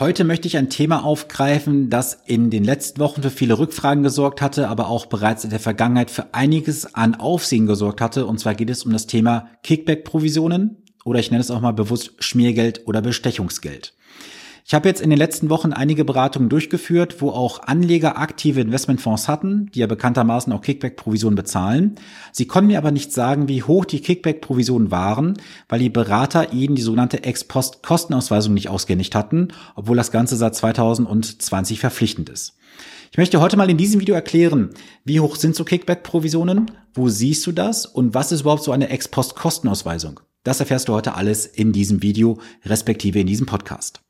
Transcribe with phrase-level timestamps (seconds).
[0.00, 4.40] Heute möchte ich ein Thema aufgreifen, das in den letzten Wochen für viele Rückfragen gesorgt
[4.40, 8.24] hatte, aber auch bereits in der Vergangenheit für einiges an Aufsehen gesorgt hatte.
[8.24, 12.14] Und zwar geht es um das Thema Kickback-Provisionen oder ich nenne es auch mal bewusst
[12.18, 13.92] Schmiergeld oder Bestechungsgeld.
[14.70, 19.26] Ich habe jetzt in den letzten Wochen einige Beratungen durchgeführt, wo auch Anleger aktive Investmentfonds
[19.26, 21.96] hatten, die ja bekanntermaßen auch Kickback-Provisionen bezahlen.
[22.30, 25.34] Sie konnten mir aber nicht sagen, wie hoch die Kickback-Provisionen waren,
[25.68, 31.80] weil die Berater ihnen die sogenannte Ex-Post-Kostenausweisung nicht ausgehändigt hatten, obwohl das Ganze seit 2020
[31.80, 32.56] verpflichtend ist.
[33.10, 34.70] Ich möchte heute mal in diesem Video erklären,
[35.04, 38.88] wie hoch sind so Kickback-Provisionen, wo siehst du das und was ist überhaupt so eine
[38.88, 40.20] Ex-Post-Kostenausweisung?
[40.44, 44.00] Das erfährst du heute alles in diesem Video, respektive in diesem Podcast.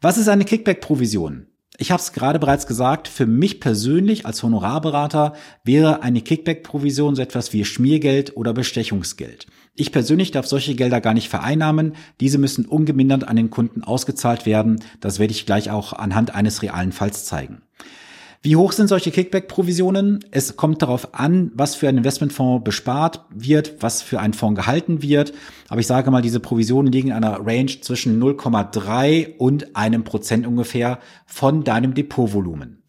[0.00, 1.46] Was ist eine Kickback-Provision?
[1.78, 7.22] Ich habe es gerade bereits gesagt, für mich persönlich als Honorarberater wäre eine Kickback-Provision so
[7.22, 9.46] etwas wie Schmiergeld oder Bestechungsgeld.
[9.74, 11.94] Ich persönlich darf solche Gelder gar nicht vereinnahmen.
[12.20, 14.82] Diese müssen ungemindert an den Kunden ausgezahlt werden.
[15.00, 17.62] Das werde ich gleich auch anhand eines realen Falls zeigen.
[18.46, 20.24] Wie hoch sind solche Kickback-Provisionen?
[20.30, 25.02] Es kommt darauf an, was für ein Investmentfonds bespart wird, was für ein Fonds gehalten
[25.02, 25.32] wird.
[25.68, 30.46] Aber ich sage mal, diese Provisionen liegen in einer Range zwischen 0,3 und einem Prozent
[30.46, 32.84] ungefähr von deinem Depotvolumen.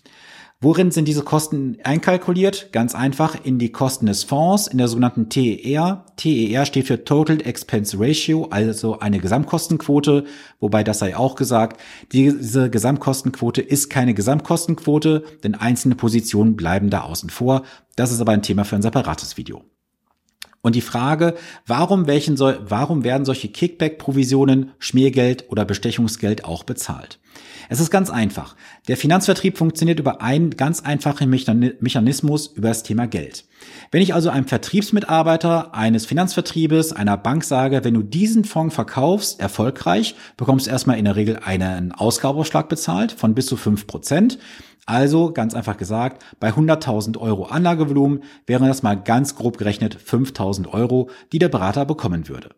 [0.60, 2.72] Worin sind diese Kosten einkalkuliert?
[2.72, 6.04] Ganz einfach in die Kosten des Fonds, in der sogenannten TER.
[6.16, 10.26] TER steht für Total Expense Ratio, also eine Gesamtkostenquote,
[10.60, 11.80] wobei das sei auch gesagt,
[12.12, 17.62] diese Gesamtkostenquote ist keine Gesamtkostenquote, denn einzelne Positionen bleiben da außen vor.
[17.96, 19.64] Das ist aber ein Thema für ein separates Video.
[20.68, 27.20] Und die Frage, warum, welchen soll, warum werden solche Kickback-Provisionen, Schmiergeld oder Bestechungsgeld auch bezahlt?
[27.70, 28.58] Es ist ganz einfach.
[28.90, 33.46] Der Finanzvertrieb funktioniert über einen ganz einfachen Mechanismus über das Thema Geld.
[33.92, 39.40] Wenn ich also einem Vertriebsmitarbeiter eines Finanzvertriebes, einer Bank sage, wenn du diesen Fonds verkaufst,
[39.40, 44.38] erfolgreich, bekommst du erstmal in der Regel einen Ausgabeausschlag bezahlt von bis zu fünf Prozent.
[44.88, 50.70] Also ganz einfach gesagt, bei 100.000 Euro Anlagevolumen wären das mal ganz grob gerechnet 5.000
[50.70, 52.56] Euro, die der Berater bekommen würde.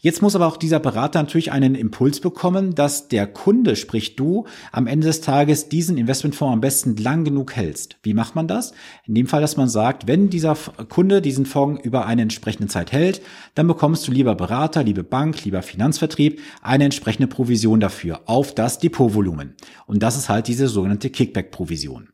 [0.00, 4.46] Jetzt muss aber auch dieser Berater natürlich einen Impuls bekommen, dass der Kunde, sprich du,
[4.70, 7.96] am Ende des Tages diesen Investmentfonds am besten lang genug hältst.
[8.02, 8.72] Wie macht man das?
[9.06, 10.54] In dem Fall, dass man sagt, wenn dieser
[10.88, 13.22] Kunde diesen Fonds über eine entsprechende Zeit hält,
[13.54, 18.78] dann bekommst du lieber Berater, liebe Bank, lieber Finanzvertrieb eine entsprechende Provision dafür auf das
[18.78, 19.54] Depotvolumen.
[19.86, 22.10] Und das ist halt diese sogenannte Kickback-Provision.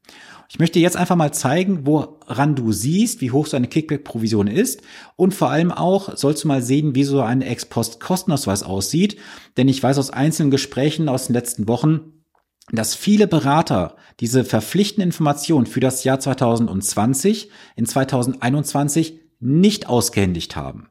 [0.53, 4.83] Ich möchte jetzt einfach mal zeigen, woran du siehst, wie hoch so eine Kickback-Provision ist.
[5.17, 9.17] Und vor allem auch sollst du mal sehen, wie so Ex-Post-Kostenausweis aussieht.
[9.57, 12.25] Denn ich weiß aus einzelnen Gesprächen aus den letzten Wochen,
[12.71, 20.89] dass viele Berater diese verpflichtenden Informationen für das Jahr 2020 in 2021 nicht ausgehändigt haben.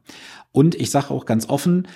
[0.50, 1.88] Und ich sage auch ganz offen,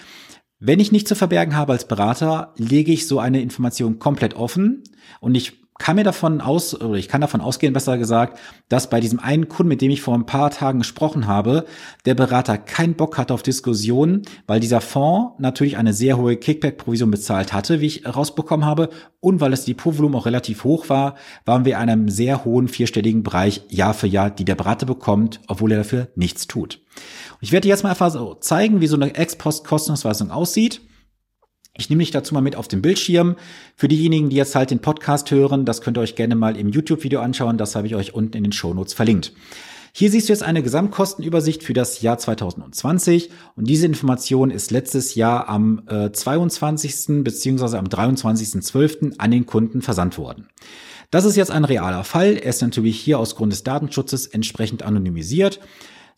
[0.58, 4.84] wenn ich nicht zu verbergen habe als Berater, lege ich so eine Information komplett offen
[5.20, 8.38] und ich kann mir davon aus, oder ich kann davon ausgehen, besser gesagt,
[8.68, 11.66] dass bei diesem einen Kunden, mit dem ich vor ein paar Tagen gesprochen habe,
[12.04, 17.10] der Berater keinen Bock hatte auf Diskussionen, weil dieser Fonds natürlich eine sehr hohe Kickback-Provision
[17.10, 18.88] bezahlt hatte, wie ich rausbekommen habe,
[19.20, 23.22] und weil das Depotvolumen auch relativ hoch war, waren wir in einem sehr hohen vierstelligen
[23.22, 26.80] Bereich Jahr für Jahr, die der Berater bekommt, obwohl er dafür nichts tut.
[27.40, 30.80] Ich werde dir jetzt mal einfach so zeigen, wie so eine Ex-Post-Kostenausweisung aussieht.
[31.78, 33.36] Ich nehme dich dazu mal mit auf den Bildschirm.
[33.76, 36.68] Für diejenigen, die jetzt halt den Podcast hören, das könnt ihr euch gerne mal im
[36.68, 37.58] YouTube-Video anschauen.
[37.58, 39.32] Das habe ich euch unten in den Show Notes verlinkt.
[39.92, 45.14] Hier siehst du jetzt eine Gesamtkostenübersicht für das Jahr 2020 und diese Information ist letztes
[45.14, 47.24] Jahr am äh, 22.
[47.24, 47.78] bzw.
[47.78, 49.14] am 23.12.
[49.16, 50.48] an den Kunden versandt worden.
[51.10, 52.34] Das ist jetzt ein realer Fall.
[52.36, 55.60] Er ist natürlich hier aus Grund des Datenschutzes entsprechend anonymisiert.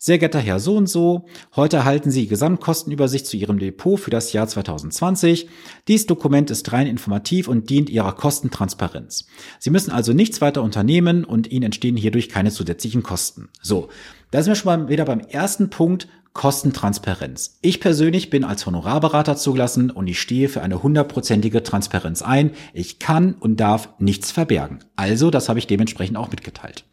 [0.01, 1.25] Sehr geehrter Herr so und so,
[1.57, 5.49] heute erhalten Sie Gesamtkostenübersicht zu Ihrem Depot für das Jahr 2020.
[5.89, 9.27] Dies Dokument ist rein informativ und dient Ihrer Kostentransparenz.
[9.59, 13.49] Sie müssen also nichts weiter unternehmen und Ihnen entstehen hierdurch keine zusätzlichen Kosten.
[13.61, 13.89] So,
[14.31, 17.57] da sind wir schon mal wieder beim ersten Punkt, Kostentransparenz.
[17.61, 22.51] Ich persönlich bin als Honorarberater zugelassen und ich stehe für eine hundertprozentige Transparenz ein.
[22.73, 24.79] Ich kann und darf nichts verbergen.
[24.95, 26.85] Also, das habe ich dementsprechend auch mitgeteilt.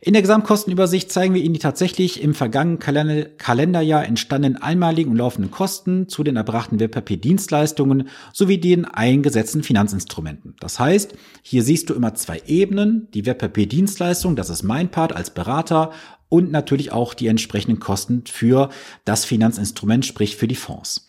[0.00, 5.50] In der Gesamtkostenübersicht zeigen wir Ihnen die tatsächlich im vergangenen Kalenderjahr entstandenen einmaligen und laufenden
[5.50, 10.54] Kosten zu den erbrachten Wertpapierdienstleistungen sowie den eingesetzten Finanzinstrumenten.
[10.60, 15.30] Das heißt, hier siehst du immer zwei Ebenen, die Wertpapierdienstleistung, das ist mein Part als
[15.30, 15.90] Berater
[16.28, 18.68] und natürlich auch die entsprechenden Kosten für
[19.04, 21.08] das Finanzinstrument, sprich für die Fonds.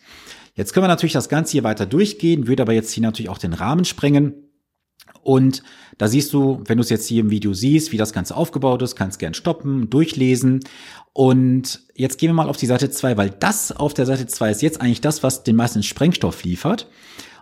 [0.56, 3.38] Jetzt können wir natürlich das Ganze hier weiter durchgehen, würde aber jetzt hier natürlich auch
[3.38, 4.49] den Rahmen sprengen.
[5.22, 5.62] Und
[5.98, 8.82] da siehst du, wenn du es jetzt hier im Video siehst, wie das Ganze aufgebaut
[8.82, 10.60] ist, kannst gern stoppen, durchlesen.
[11.12, 14.50] Und jetzt gehen wir mal auf die Seite 2, weil das auf der Seite 2
[14.50, 16.88] ist jetzt eigentlich das, was den meisten Sprengstoff liefert.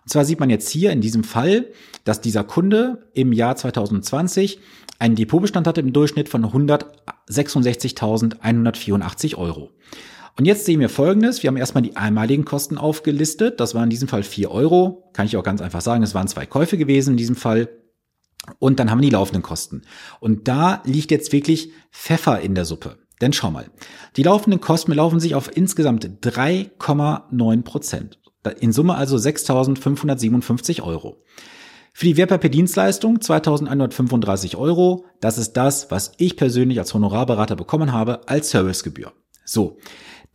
[0.02, 1.66] Und zwar sieht man jetzt hier in diesem Fall,
[2.04, 4.58] dass dieser Kunde im Jahr 2020
[4.98, 9.70] einen Depotbestand hatte im Durchschnitt von 166.184 Euro.
[10.38, 11.42] Und jetzt sehen wir Folgendes.
[11.42, 13.58] Wir haben erstmal die einmaligen Kosten aufgelistet.
[13.58, 15.10] Das war in diesem Fall 4 Euro.
[15.12, 16.04] Kann ich auch ganz einfach sagen.
[16.04, 17.68] Es waren zwei Käufe gewesen in diesem Fall.
[18.60, 19.82] Und dann haben wir die laufenden Kosten.
[20.20, 22.98] Und da liegt jetzt wirklich Pfeffer in der Suppe.
[23.20, 23.66] Denn schau mal,
[24.16, 28.20] die laufenden Kosten belaufen sich auf insgesamt 3,9 Prozent.
[28.60, 31.24] In Summe also 6.557 Euro.
[31.92, 35.04] Für die Wertpapierdienstleistung 2.135 Euro.
[35.20, 39.12] Das ist das, was ich persönlich als Honorarberater bekommen habe als Servicegebühr.
[39.44, 39.78] So.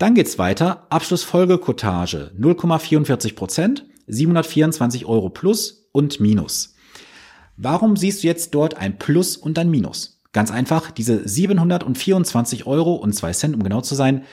[0.03, 0.85] Dann geht's weiter.
[0.89, 6.75] Abschlussfolgekotage 0,44 Prozent, 724 Euro plus und minus.
[7.55, 10.21] Warum siehst du jetzt dort ein Plus und ein Minus?
[10.33, 14.25] Ganz einfach, diese 724 Euro und zwei Cent, um genau zu sein,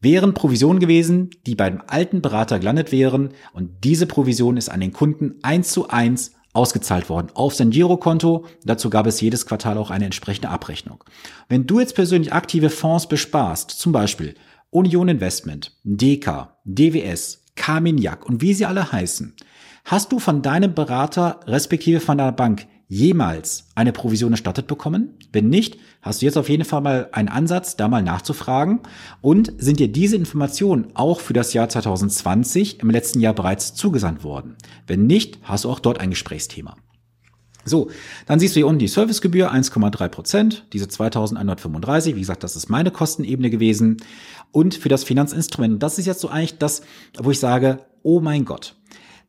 [0.00, 4.92] wären Provisionen gewesen, die beim alten Berater gelandet wären und diese Provision ist an den
[4.92, 8.46] Kunden eins zu eins ausgezahlt worden auf sein Girokonto.
[8.64, 11.04] Dazu gab es jedes Quartal auch eine entsprechende Abrechnung.
[11.48, 14.34] Wenn du jetzt persönlich aktive Fonds besparst, zum Beispiel
[14.72, 19.34] Union Investment, DK, DWS, Carmignac und wie sie alle heißen,
[19.84, 25.10] hast du von deinem Berater respektive von deiner Bank jemals eine Provision erstattet bekommen?
[25.30, 28.80] Wenn nicht, hast du jetzt auf jeden Fall mal einen Ansatz, da mal nachzufragen.
[29.20, 34.24] Und sind dir diese Informationen auch für das Jahr 2020 im letzten Jahr bereits zugesandt
[34.24, 34.56] worden?
[34.86, 36.76] Wenn nicht, hast du auch dort ein Gesprächsthema.
[37.64, 37.90] So,
[38.26, 42.16] dann siehst du hier unten die Servicegebühr 1,3 Prozent, diese 2135.
[42.16, 43.98] Wie gesagt, das ist meine Kostenebene gewesen.
[44.50, 46.82] Und für das Finanzinstrument, das ist jetzt so eigentlich das,
[47.18, 48.74] wo ich sage, oh mein Gott,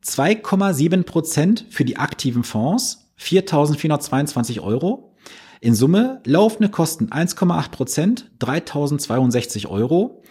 [0.04, 5.14] 2,7 Prozent für die aktiven Fonds 4.422 Euro.
[5.60, 10.22] In Summe laufende Kosten 1,8 Prozent, 3.062 Euro.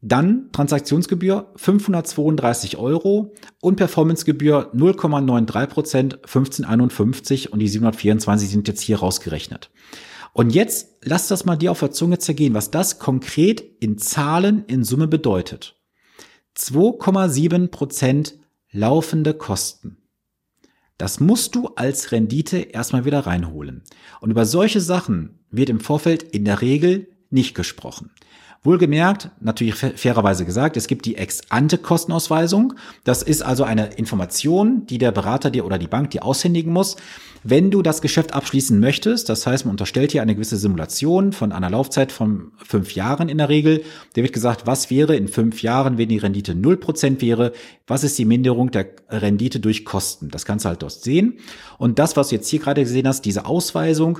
[0.00, 9.00] Dann Transaktionsgebühr 532 Euro und Performancegebühr 0,93 Prozent, 1551 und die 724 sind jetzt hier
[9.00, 9.70] rausgerechnet.
[10.32, 14.64] Und jetzt lass das mal dir auf der Zunge zergehen, was das konkret in Zahlen
[14.66, 15.80] in Summe bedeutet.
[16.56, 18.38] 2,7 Prozent
[18.70, 19.96] laufende Kosten.
[20.96, 23.82] Das musst du als Rendite erstmal wieder reinholen.
[24.20, 28.10] Und über solche Sachen wird im Vorfeld in der Regel nicht gesprochen.
[28.64, 32.74] Wohlgemerkt, natürlich fairerweise gesagt, es gibt die Ex-ante-Kostenausweisung.
[33.04, 36.96] Das ist also eine Information, die der Berater dir oder die Bank dir aushändigen muss,
[37.44, 39.28] wenn du das Geschäft abschließen möchtest.
[39.28, 43.38] Das heißt, man unterstellt hier eine gewisse Simulation von einer Laufzeit von fünf Jahren in
[43.38, 43.84] der Regel.
[44.16, 47.52] Der wird gesagt, was wäre in fünf Jahren, wenn die Rendite null Prozent wäre?
[47.86, 50.30] Was ist die Minderung der Rendite durch Kosten?
[50.30, 51.38] Das kannst du halt dort sehen.
[51.78, 54.18] Und das, was du jetzt hier gerade gesehen hast, diese Ausweisung,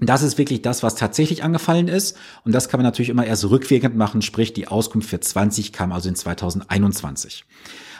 [0.00, 2.16] das ist wirklich das, was tatsächlich angefallen ist.
[2.44, 5.92] Und das kann man natürlich immer erst rückwirkend machen, sprich die Auskunft für 20 kam
[5.92, 7.44] also in 2021.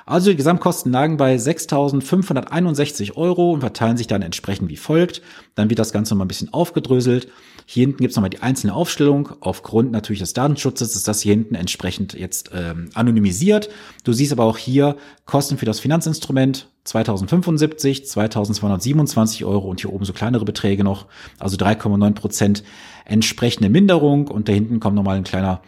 [0.08, 5.20] Also die Gesamtkosten lagen bei 6.561 Euro und verteilen sich dann entsprechend wie folgt.
[5.54, 7.28] Dann wird das Ganze nochmal ein bisschen aufgedröselt.
[7.66, 9.28] Hier hinten gibt es nochmal die einzelne Aufstellung.
[9.40, 13.68] Aufgrund natürlich des Datenschutzes ist das hier hinten entsprechend jetzt ähm, anonymisiert.
[14.04, 14.96] Du siehst aber auch hier
[15.26, 21.04] Kosten für das Finanzinstrument 2075, 2227 Euro und hier oben so kleinere Beträge noch,
[21.38, 22.64] also 3,9 Prozent
[23.04, 25.60] entsprechende Minderung und da hinten kommt nochmal ein kleiner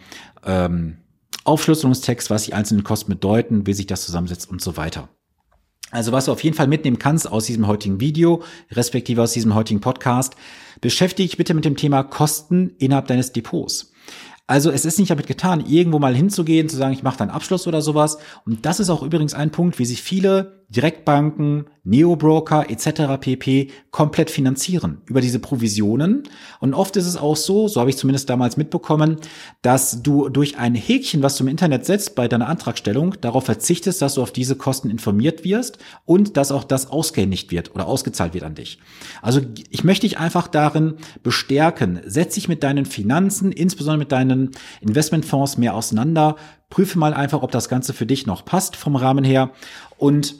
[0.43, 0.97] ähm,
[1.43, 5.09] Aufschlüsselungstext, was die einzelnen Kosten bedeuten, wie sich das zusammensetzt und so weiter.
[5.91, 9.53] Also was du auf jeden Fall mitnehmen kannst aus diesem heutigen Video, respektive aus diesem
[9.55, 10.35] heutigen Podcast,
[10.79, 13.91] beschäftige dich bitte mit dem Thema Kosten innerhalb deines Depots.
[14.47, 17.67] Also es ist nicht damit getan, irgendwo mal hinzugehen, zu sagen, ich mache dann Abschluss
[17.67, 18.17] oder sowas.
[18.45, 23.19] Und das ist auch übrigens ein Punkt, wie sich viele Direktbanken, Neobroker etc.
[23.19, 23.71] pp.
[23.91, 26.23] komplett finanzieren über diese Provisionen.
[26.61, 29.17] Und oft ist es auch so, so habe ich zumindest damals mitbekommen,
[29.61, 34.01] dass du durch ein Häkchen, was du im Internet setzt bei deiner Antragstellung, darauf verzichtest,
[34.01, 38.33] dass du auf diese Kosten informiert wirst und dass auch das ausgehändigt wird oder ausgezahlt
[38.33, 38.79] wird an dich.
[39.21, 44.51] Also ich möchte dich einfach darin bestärken, setz dich mit deinen Finanzen, insbesondere mit deinen
[44.79, 46.37] Investmentfonds mehr auseinander,
[46.69, 49.51] prüfe mal einfach, ob das Ganze für dich noch passt vom Rahmen her
[49.97, 50.35] und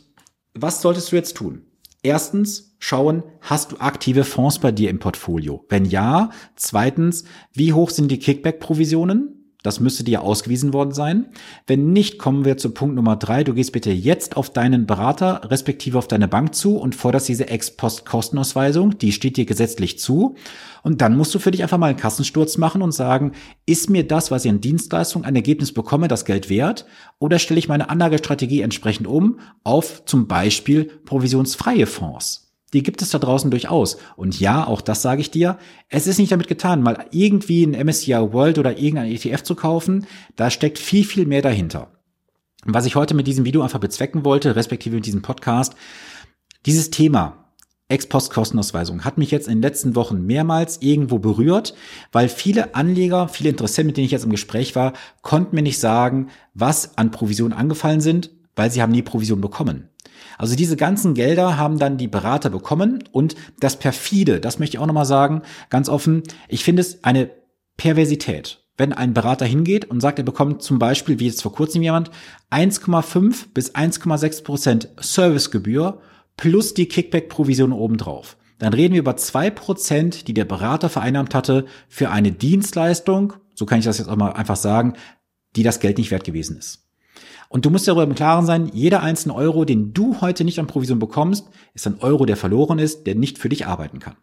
[0.53, 1.63] was solltest du jetzt tun?
[2.03, 5.65] Erstens, schauen, hast du aktive Fonds bei dir im Portfolio?
[5.69, 9.40] Wenn ja, zweitens, wie hoch sind die Kickback-Provisionen?
[9.63, 11.27] Das müsste dir ausgewiesen worden sein.
[11.67, 13.43] Wenn nicht, kommen wir zu Punkt Nummer drei.
[13.43, 17.47] Du gehst bitte jetzt auf deinen Berater, respektive auf deine Bank zu und forderst diese
[17.47, 18.97] Ex-Post-Kostenausweisung.
[18.97, 20.35] Die steht dir gesetzlich zu.
[20.81, 23.33] Und dann musst du für dich einfach mal einen Kassensturz machen und sagen,
[23.67, 26.87] ist mir das, was ich an Dienstleistung ein Ergebnis bekomme, das Geld wert?
[27.19, 32.50] Oder stelle ich meine Anlagestrategie entsprechend um auf zum Beispiel provisionsfreie Fonds?
[32.73, 33.97] Die gibt es da draußen durchaus.
[34.15, 35.57] Und ja, auch das sage ich dir,
[35.89, 40.05] es ist nicht damit getan, mal irgendwie ein MSCI World oder irgendein ETF zu kaufen.
[40.35, 41.91] Da steckt viel, viel mehr dahinter.
[42.63, 45.75] Was ich heute mit diesem Video einfach bezwecken wollte, respektive mit diesem Podcast,
[46.65, 47.41] dieses Thema
[47.91, 51.73] Ex-Post-Kostenausweisung hat mich jetzt in den letzten Wochen mehrmals irgendwo berührt,
[52.11, 55.79] weil viele Anleger, viele Interessenten, mit denen ich jetzt im Gespräch war, konnten mir nicht
[55.79, 59.89] sagen, was an Provisionen angefallen sind, weil sie haben nie Provision bekommen.
[60.37, 64.79] Also diese ganzen Gelder haben dann die Berater bekommen und das perfide, das möchte ich
[64.79, 67.29] auch nochmal sagen, ganz offen, ich finde es eine
[67.77, 68.59] Perversität.
[68.77, 72.09] Wenn ein Berater hingeht und sagt, er bekommt zum Beispiel, wie jetzt vor kurzem jemand,
[72.51, 76.01] 1,5 bis 1,6 Prozent Servicegebühr
[76.37, 78.37] plus die Kickback-Provision obendrauf.
[78.57, 83.65] Dann reden wir über zwei Prozent, die der Berater vereinnahmt hatte für eine Dienstleistung, so
[83.65, 84.93] kann ich das jetzt auch mal einfach sagen,
[85.55, 86.87] die das Geld nicht wert gewesen ist.
[87.49, 90.67] Und du musst darüber im Klaren sein, jeder einzelne Euro, den du heute nicht an
[90.67, 94.15] Provision bekommst, ist ein Euro, der verloren ist, der nicht für dich arbeiten kann.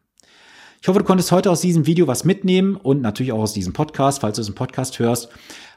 [0.81, 3.73] Ich hoffe, du konntest heute aus diesem Video was mitnehmen und natürlich auch aus diesem
[3.73, 5.28] Podcast, falls du es im Podcast hörst.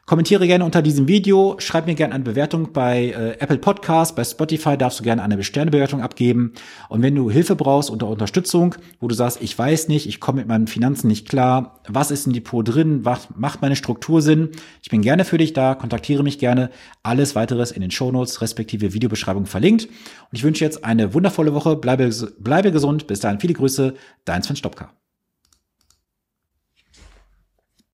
[0.08, 4.24] Kommentiere gerne unter diesem Video, schreib mir gerne eine Bewertung bei äh, Apple Podcast, bei
[4.24, 6.53] Spotify darfst du gerne eine Sternebewertung abgeben.
[6.89, 10.39] Und wenn du Hilfe brauchst oder Unterstützung, wo du sagst, ich weiß nicht, ich komme
[10.39, 14.50] mit meinen Finanzen nicht klar, was ist im Depot drin, was macht meine Struktur Sinn,
[14.81, 16.72] ich bin gerne für dich da, kontaktiere mich gerne.
[17.03, 19.86] Alles weiteres in den Shownotes respektive Videobeschreibung verlinkt.
[19.86, 23.93] Und ich wünsche jetzt eine wundervolle Woche, bleibe, bleibe gesund, bis dahin viele Grüße,
[24.25, 24.91] dein Sven Stopka.